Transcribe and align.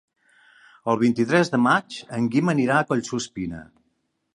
El 0.93 0.97
vint-i-tres 1.01 1.53
de 1.57 1.61
maig 1.67 2.01
en 2.21 2.33
Guim 2.37 2.53
anirà 2.57 2.79
a 2.83 2.89
Collsuspina. 2.93 3.65